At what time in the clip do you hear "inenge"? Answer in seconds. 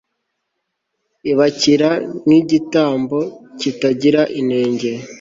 4.39-4.91